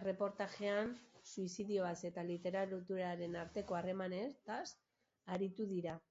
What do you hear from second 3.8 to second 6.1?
harremanaz arituko dira.